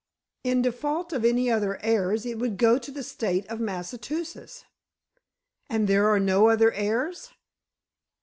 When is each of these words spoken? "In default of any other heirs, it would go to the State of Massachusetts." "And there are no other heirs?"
"In 0.43 0.63
default 0.63 1.13
of 1.13 1.23
any 1.23 1.51
other 1.51 1.77
heirs, 1.83 2.25
it 2.25 2.39
would 2.39 2.57
go 2.57 2.79
to 2.79 2.89
the 2.89 3.03
State 3.03 3.45
of 3.51 3.59
Massachusetts." 3.59 4.65
"And 5.69 5.87
there 5.87 6.07
are 6.09 6.19
no 6.19 6.49
other 6.49 6.71
heirs?" 6.71 7.29